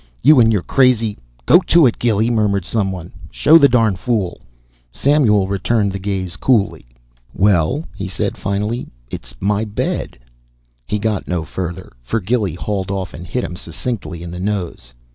"You 0.23 0.41
an' 0.41 0.49
your 0.49 0.63
crazy" 0.63 1.15
"Go 1.45 1.59
to 1.67 1.85
it, 1.85 1.99
Gilly," 1.99 2.31
murmured 2.31 2.65
some 2.65 2.91
one. 2.91 3.11
"Show 3.29 3.59
the 3.59 3.69
darn 3.69 3.95
fool" 3.95 4.41
Samuel 4.91 5.47
returned 5.47 5.91
the 5.91 5.99
gaze 5.99 6.37
coolly. 6.37 6.87
"Well," 7.35 7.85
he 7.95 8.07
said 8.07 8.35
finally, 8.35 8.87
"it's 9.11 9.35
my 9.39 9.63
bed" 9.63 10.17
He 10.87 10.97
got 10.97 11.27
no 11.27 11.43
further, 11.43 11.91
for 12.01 12.19
Gilly 12.19 12.55
hauled 12.55 12.89
off 12.89 13.13
and 13.13 13.27
hit 13.27 13.43
him 13.43 13.55
succinctly 13.55 14.23
in 14.23 14.31
the 14.31 14.39
nose. 14.39 14.91